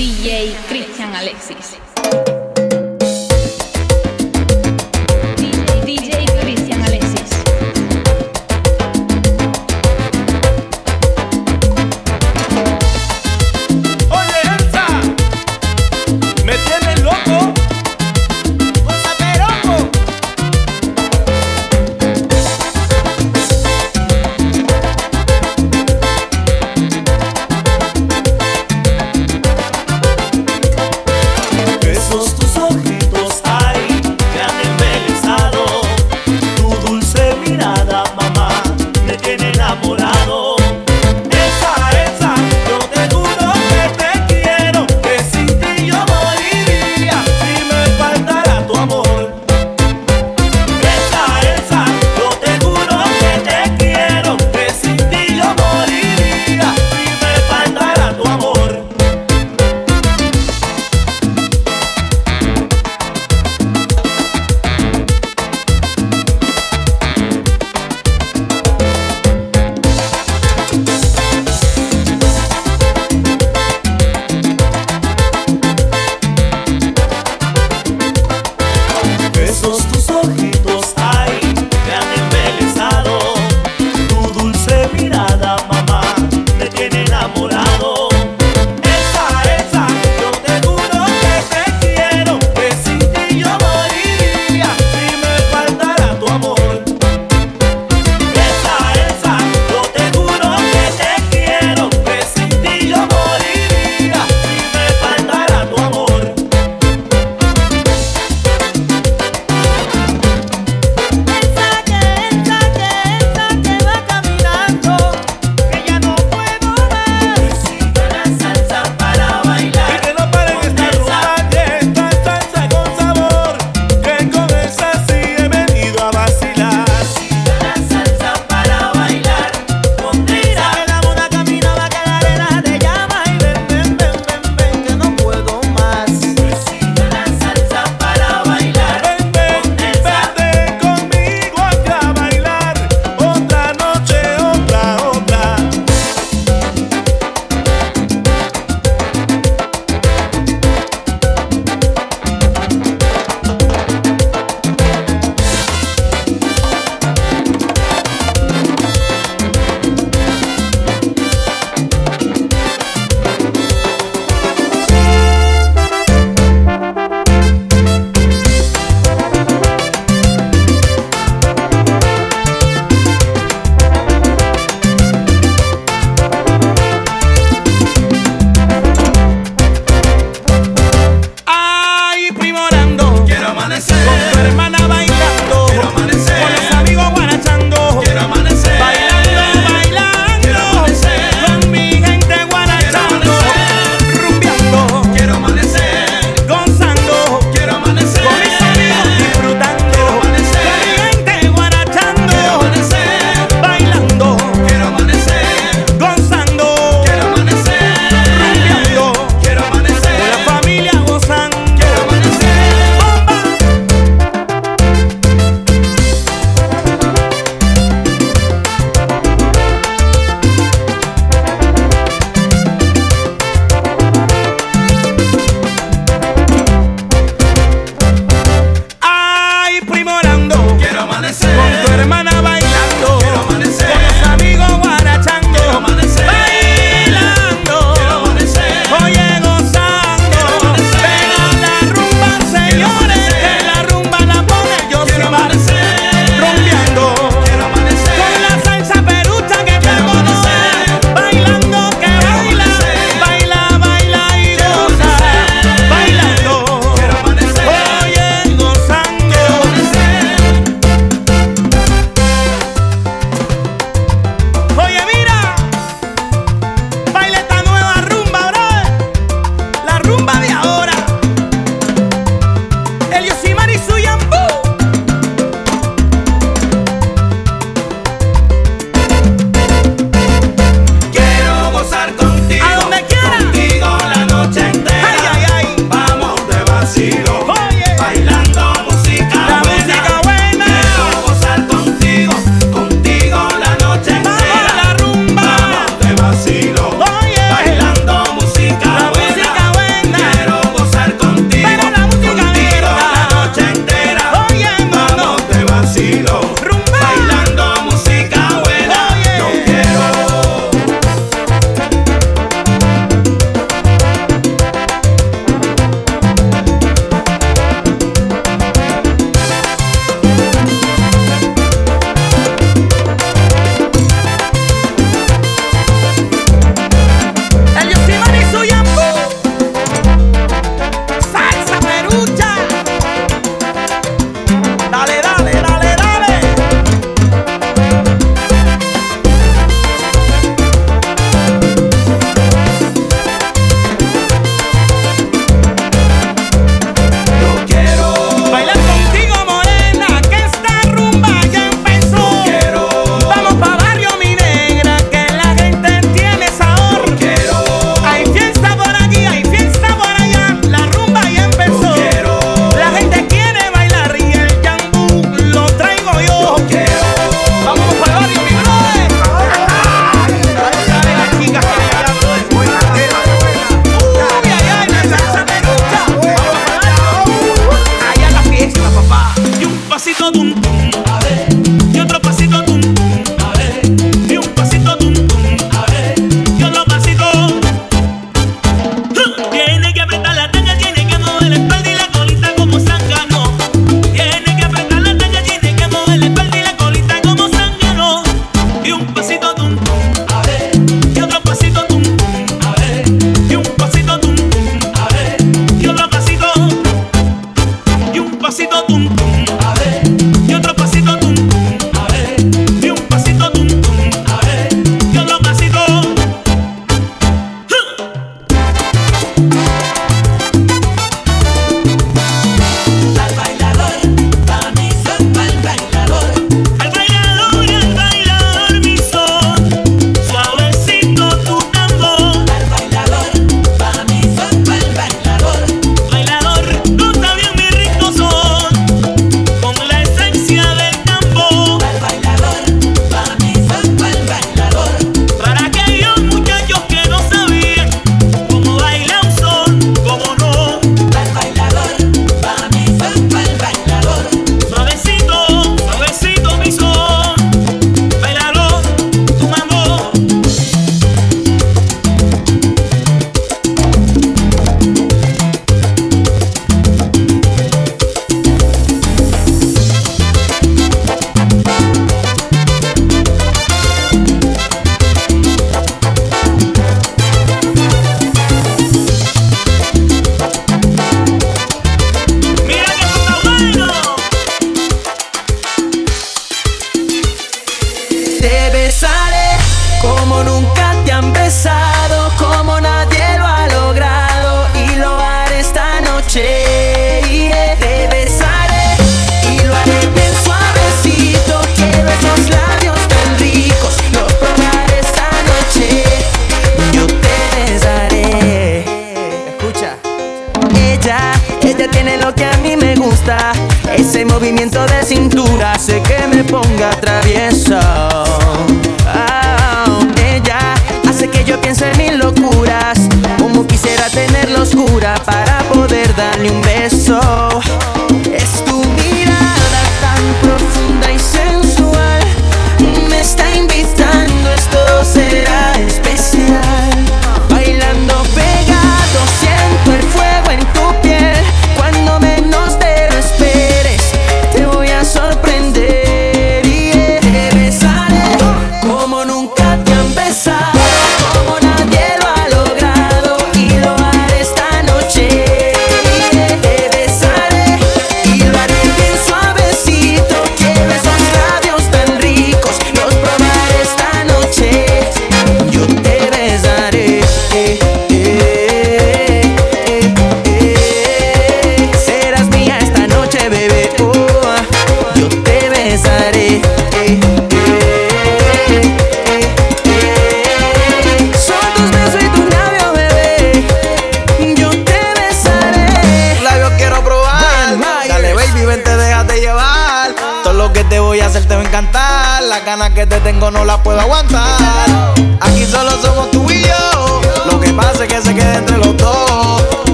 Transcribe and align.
DJ 0.00 0.56
Cristian 0.66 1.12
Alexis. 1.14 1.89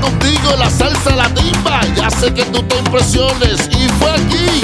contigo 0.00 0.54
la 0.58 0.70
salsa, 0.70 1.16
la 1.16 1.28
timba. 1.34 1.80
Ya 1.96 2.10
sé 2.10 2.32
que 2.32 2.44
tú 2.44 2.62
te 2.62 2.76
impresiones 2.78 3.68
y 3.70 3.88
fue 3.98 4.10
aquí 4.12 4.62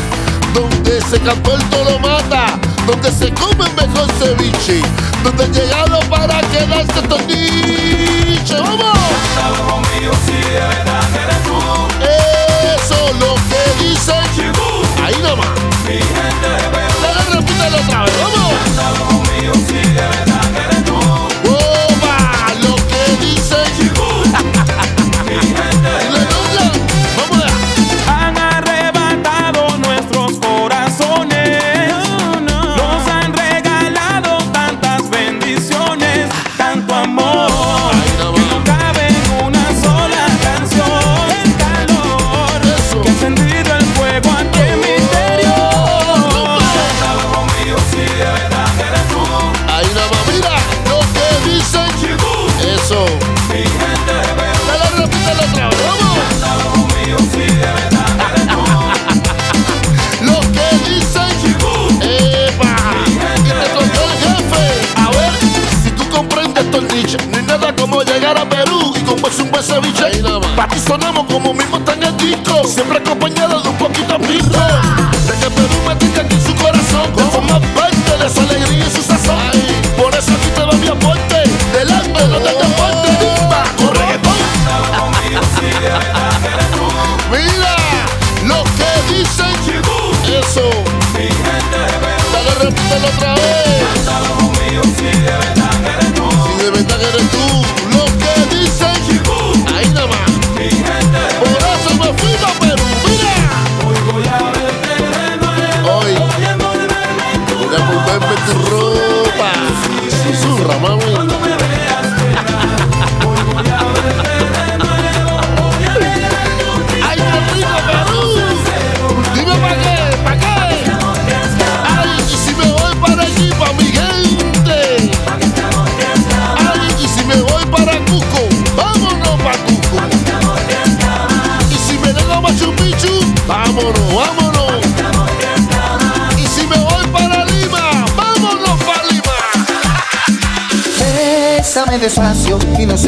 donde 0.54 1.00
se 1.00 1.18
cantó 1.20 1.54
el 1.54 1.64
toro 1.70 1.98
mata, 1.98 2.58
donde 2.86 3.10
se 3.10 3.32
come 3.32 3.64
mejor 3.76 4.10
ceviche, 4.18 4.82
donde 5.24 5.46
llegaron 5.48 6.06
para 6.08 6.40
quedarse 6.40 7.00
estos 7.00 7.26
nichos. 7.26 8.60
¡Vamos! 8.60 8.98
Conmigo 9.68 10.12
si 10.26 10.32
de 10.32 10.60
verdad. 10.60 11.02
Eso 12.76 13.12
lo 13.20 13.34
que 13.48 13.84
dice 13.84 14.14
Chibú. 14.34 14.82
Ahí 15.02 15.16
nomás. 15.22 15.48
Mi 15.86 15.94
de 15.94 16.00
Perú. 16.72 16.98
Dale, 17.02 17.22
repítelo 17.34 17.76
otra 17.78 18.02
vez. 18.04 18.14
¡Vamos! 18.22 18.52
Conmigo 19.08 19.54
si 19.66 20.31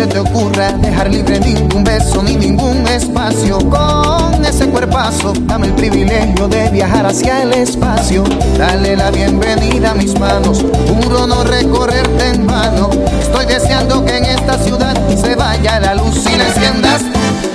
se 0.05 0.11
te 0.11 0.19
ocurra 0.19 0.73
dejar 0.73 1.11
libre 1.11 1.41
ningún 1.41 1.83
beso 1.83 2.23
ni 2.23 2.37
ningún 2.37 2.87
espacio. 2.89 3.59
Con 3.71 4.45
ese 4.45 4.67
cuerpazo, 4.67 5.33
dame 5.47 5.69
el 5.69 5.73
privilegio 5.75 6.47
de 6.47 6.69
viajar 6.71 7.07
hacia 7.07 7.43
el 7.43 7.55
espacio. 7.55 8.23
Dale 8.59 8.97
la 8.97 9.11
bienvenida 9.11 9.93
a 9.93 9.95
mis 9.95 10.19
manos, 10.19 10.63
juro 10.89 11.27
no 11.27 11.43
recorrerte 11.45 12.29
en 12.29 12.47
vano. 12.47 12.91
Estoy 13.19 13.47
deseando 13.47 14.05
que 14.05 14.19
en 14.19 14.25
esta 14.27 14.59
ciudad 14.59 14.95
se 15.17 15.37
vaya 15.37 15.81
la 15.81 15.95
luz 15.95 16.23
y 16.31 16.37
la 16.37 16.49
enciendas. 16.49 17.03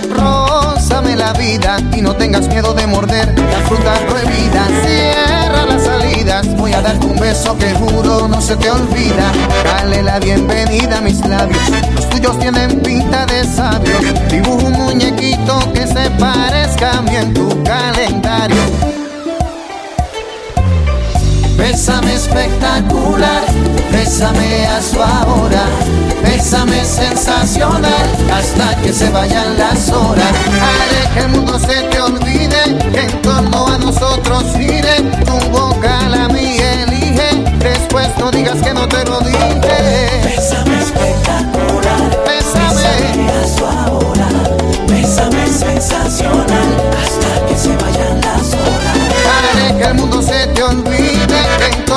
Rózame 0.10 1.16
la 1.16 1.34
vida 1.34 1.78
y 1.96 2.02
no 2.02 2.16
tengas 2.16 2.48
miedo 2.48 2.74
de 2.74 2.88
morder 2.88 3.28
la 3.38 3.60
fruta 3.68 3.94
prohibida. 4.08 4.89
A 6.76 6.82
darte 6.82 7.08
un 7.08 7.18
beso 7.18 7.58
que 7.58 7.74
juro 7.74 8.28
no 8.28 8.40
se 8.42 8.56
te 8.56 8.70
olvida. 8.70 9.32
Dale 9.66 10.04
la 10.04 10.20
bienvenida 10.20 11.00
a 11.00 11.02
mis 11.02 11.20
labios, 11.26 11.60
los 11.96 12.10
tuyos 12.10 12.40
tienen 12.40 12.80
pinta 12.82 13.26
de 13.26 13.44
sabios. 13.44 14.02
Dibujo 14.30 14.68
un 14.68 14.74
muñequito 14.74 15.60
que 15.74 15.88
se 15.88 16.10
parezca 16.12 17.00
a 17.00 17.02
mí 17.02 17.16
en 17.16 17.34
tu 17.34 17.64
calendario. 17.64 18.99
Bésame 21.60 22.14
espectacular, 22.14 23.44
bésame 23.92 24.66
a 24.68 24.82
su 24.82 25.02
ahora, 25.02 25.66
bésame 26.24 26.84
sensacional, 26.86 28.08
hasta 28.34 28.76
que 28.82 28.94
se 28.94 29.10
vayan 29.10 29.58
las 29.58 29.90
horas. 29.90 30.34
Haré 30.62 31.14
que 31.14 31.20
el 31.20 31.30
mundo 31.30 31.60
se 31.60 31.82
te 31.90 32.00
olvide, 32.00 32.78
que 32.94 33.02
en 33.02 33.22
torno 33.22 33.68
a 33.68 33.78
nosotros 33.78 34.46
gire, 34.58 35.02
tu 35.26 35.38
boca 35.52 36.08
la 36.10 36.30
mía 36.30 36.84
elige, 36.84 37.44
después 37.60 38.08
no 38.18 38.32
digas 38.32 38.62
que 38.62 38.74
no 38.74 38.88
te 38.88 39.04
lo 39.04 39.20
dije. 39.20 39.60
Bésame 40.24 40.82
espectacular, 40.82 42.20
Bésame, 42.26 43.30
a 43.30 43.48
su 43.48 43.66
ahora, 43.66 44.28
bésame 44.88 45.46
sensacional, 45.48 46.70
hasta 47.04 47.46
que 47.48 47.56
se 47.58 47.76
vayan 47.76 48.22
las 48.22 48.54
horas. 48.54 48.96
haré 49.36 49.78
que 49.78 49.84
el 49.84 49.94
mundo 49.96 50.22
se 50.22 50.48
te 50.48 50.64
olvide, 50.64 51.09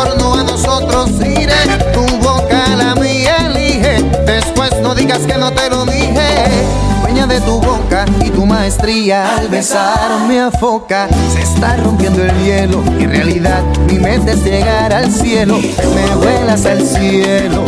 torno 0.04 0.34
a 0.34 0.42
nosotros 0.42 1.10
gire, 1.22 1.54
tu 1.92 2.04
boca 2.18 2.66
la 2.76 2.94
mía 2.94 3.36
elige, 3.46 4.02
después 4.26 4.70
no 4.82 4.94
digas 4.94 5.20
que 5.20 5.36
no 5.38 5.52
te 5.52 5.70
lo 5.70 5.84
dije. 5.84 6.28
Dueña 7.02 7.26
de 7.26 7.40
tu 7.40 7.60
boca 7.60 8.04
y 8.24 8.30
tu 8.30 8.46
maestría 8.46 9.36
al 9.36 9.48
besar 9.48 10.26
me 10.26 10.40
afoca. 10.40 11.08
Se 11.32 11.42
está 11.42 11.76
rompiendo 11.76 12.22
el 12.22 12.32
hielo. 12.42 12.82
En 12.98 13.10
realidad 13.10 13.62
mi 13.86 13.98
mente 13.98 14.32
es 14.32 14.44
llegar 14.44 14.92
al 14.92 15.10
cielo. 15.10 15.58
Me 15.58 16.14
vuelas 16.16 16.64
al 16.66 16.80
cielo, 16.80 17.64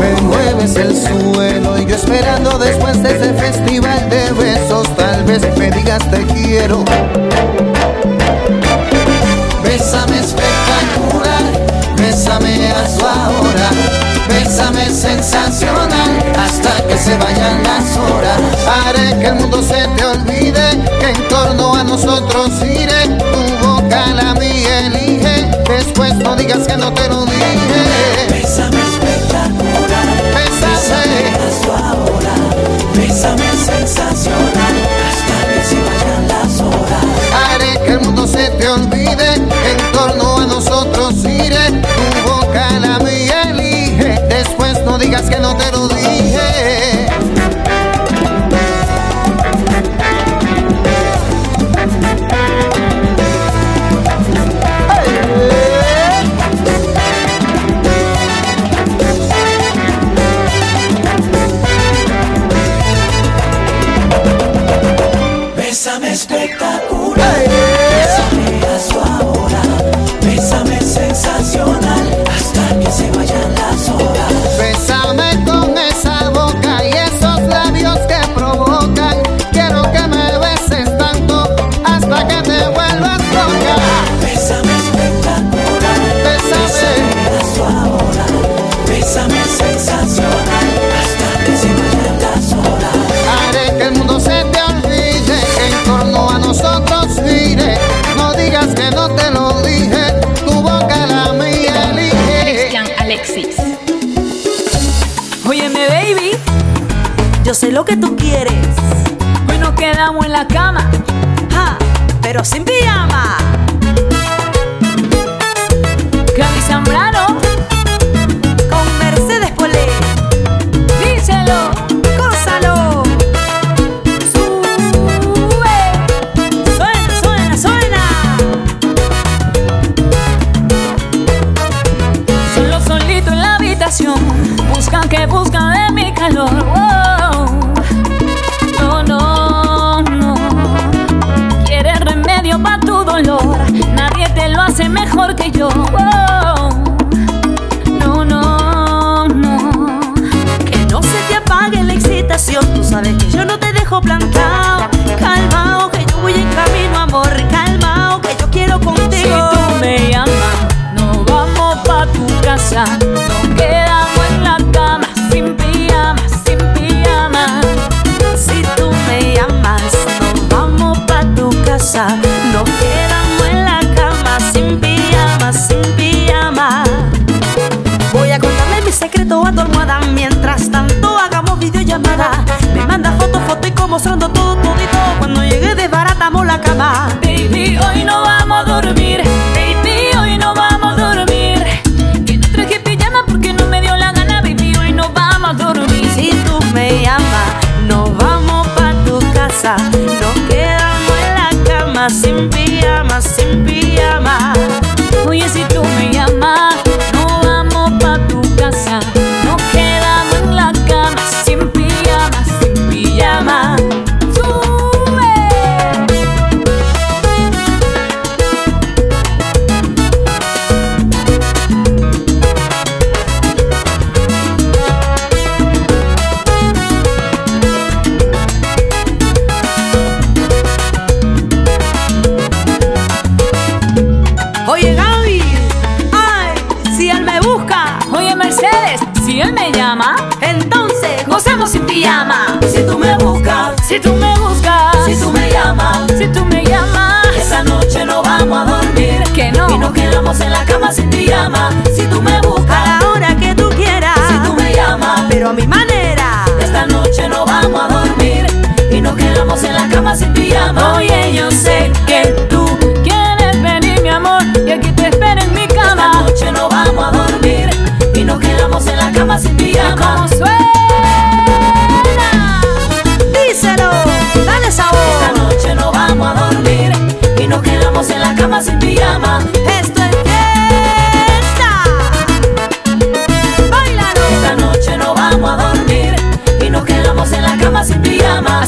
me 0.00 0.20
mueves 0.22 0.76
el 0.76 0.96
suelo. 0.96 1.78
Y 1.78 1.86
yo 1.86 1.96
esperando 1.96 2.58
después 2.58 3.02
de 3.02 3.10
ese 3.16 3.32
festival 3.34 4.10
de 4.10 4.32
besos, 4.32 4.88
tal 4.96 5.24
vez 5.24 5.40
me 5.56 5.70
digas 5.70 6.02
te 6.10 6.22
quiero. 6.34 6.84
Bésame 9.62 10.18
espectacular, 10.18 11.19
bésame 12.10 12.72
a 12.72 12.88
su 12.88 13.06
ahora, 13.06 13.70
bésame 14.28 14.90
sensacional, 14.90 16.10
hasta 16.36 16.86
que 16.88 16.98
se 16.98 17.16
vayan 17.16 17.62
las 17.62 17.96
horas. 17.96 18.40
Haré 18.66 19.16
que 19.20 19.26
el 19.28 19.34
mundo 19.36 19.62
se 19.62 19.86
te 19.96 20.04
olvide, 20.04 20.70
que 20.98 21.08
en 21.08 21.28
torno 21.28 21.76
a 21.76 21.84
nosotros 21.84 22.50
gire, 22.60 23.16
tu 23.32 23.66
boca 23.66 24.06
la 24.08 24.34
mía 24.34 24.86
elige, 24.86 25.46
después 25.68 26.14
no 26.16 26.34
digas 26.34 26.66
que 26.66 26.76
no 26.76 26.92
te 26.92 27.08
lo 27.08 27.24
dije. 27.26 27.80
Bésame 28.28 28.80
espectacular, 28.90 30.08
Bésame, 30.34 31.20
a 31.30 31.62
su 31.62 31.70
ahora, 31.70 32.34
bésame 32.96 33.50
sensacional, 33.64 34.76
hasta 35.06 35.52
que 35.52 35.64
se 35.64 35.76
vayan 35.76 36.26
las 36.26 36.60
horas. 36.60 37.04
haré 37.52 37.78
que 37.84 37.92
el 37.92 38.00
mundo 38.00 38.26
se 38.26 38.50
te 38.50 38.68
olvide, 38.68 39.34
que 39.62 39.70
en 39.70 39.92
torno 39.92 40.38
a 40.38 40.46
nosotros 40.46 41.14
gire, 41.22 41.79
no 44.90 44.98
digas 44.98 45.30
que 45.30 45.38
no 45.38 45.56
te 45.56 45.70
lo 45.70 45.86
dije. 45.86 47.39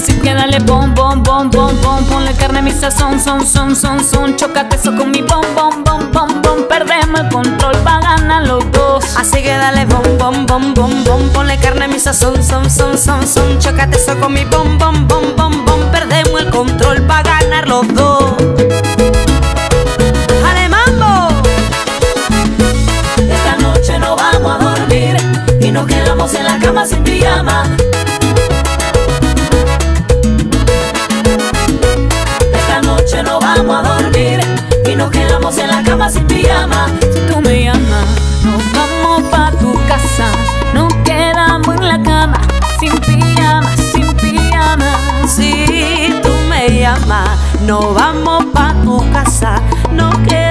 Así 0.03 0.15
que 0.21 0.35
dale 0.35 0.59
bom 0.61 0.95
bom 0.95 1.23
bom 1.23 1.51
bom 1.51 1.81
bom, 1.83 2.05
ponle 2.07 2.35
carne 2.35 2.61
a 2.61 2.63
mi 2.63 2.73
sazón, 2.73 3.21
son 3.21 3.47
son 3.47 3.77
son 3.77 4.03
son, 4.03 4.37
chócate 4.37 4.77
eso 4.77 4.97
con 4.97 5.11
mi 5.11 5.21
bom 5.21 5.45
bom 5.55 5.85
bom 5.85 6.11
bom 6.11 6.43
bom, 6.43 6.67
perdemos 6.69 7.21
el 7.21 7.29
control 7.29 7.77
pa 7.85 8.01
ganar 8.01 8.47
los 8.47 8.73
dos. 8.73 9.17
Así 9.17 9.43
que 9.43 9.57
dale 9.57 9.85
bom 9.85 10.03
bom 10.19 10.47
bom 10.47 10.75
bom 10.75 11.05
bom 11.05 11.29
Ponle 11.31 11.59
carne 11.59 11.85
a 11.85 11.89
mi 11.89 11.99
sazón 11.99 12.43
son 12.43 12.69
son 12.71 12.99
son 12.99 13.27
son 13.27 13.59
Chócate 13.59 13.97
eso 13.97 14.19
con 14.19 14.33
mi 14.33 14.45
bom 14.45 14.79
bom 14.79 15.07
bom 15.07 15.37
bom 15.37 15.65
bom 15.65 15.91
Perdemos 15.91 16.41
el 16.41 16.51
control 16.51 17.03
pa' 17.03 17.23
ganar 17.23 17.69
los 17.69 17.87
dos 17.95 18.42
no 24.13 24.17
vamos 24.17 24.53
a 24.53 24.59
dormir 24.59 25.17
y 25.61 25.71
nos 25.71 25.87
quedamos 25.87 26.35
en 26.35 26.45
la 26.45 26.59
cama 26.59 26.85
sin 26.85 27.03
pijama. 27.03 27.65
Esta 32.53 32.83
noche 32.83 33.23
no 33.23 33.41
vamos 33.41 33.75
a 33.77 33.95
dormir 33.95 34.41
y 34.85 34.97
nos 34.97 35.11
quedamos 35.11 35.57
en 35.57 35.69
la 35.69 35.83
cama 35.83 36.11
sin 36.11 36.27
pijama. 36.27 36.89
Si 37.01 37.21
tú 37.21 37.41
me 37.41 37.65
llamas, 37.65 38.07
nos 38.45 38.63
vamos 38.75 39.23
pa 39.31 39.51
tu 39.53 39.73
casa, 39.89 40.27
nos 40.75 40.93
quedamos 41.05 41.75
en 41.77 41.89
la 41.89 42.03
cama 42.03 42.41
sin 42.81 42.93
pijama, 43.01 43.75
sin 43.77 44.15
pijama. 44.17 44.93
Si 45.27 46.21
tú 46.23 46.31
me 46.51 46.81
llamas 46.81 47.31
No 47.65 47.95
vamos 47.95 48.45
pa' 48.53 48.75
tu 48.85 48.99
casa 49.13 49.63
Nos 49.93 50.15
quedamos 50.19 50.42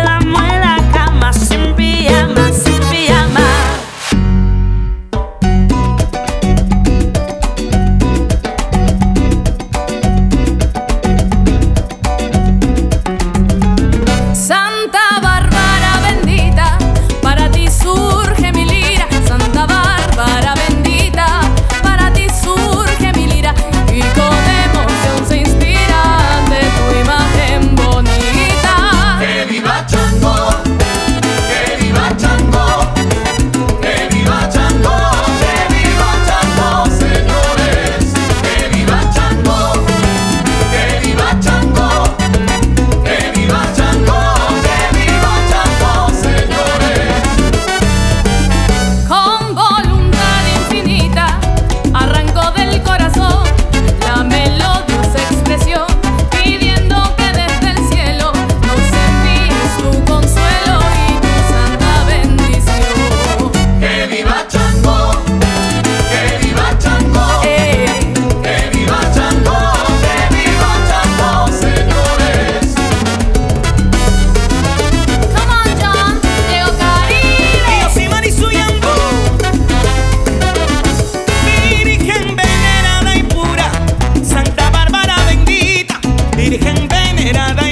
ven, 86.92 87.71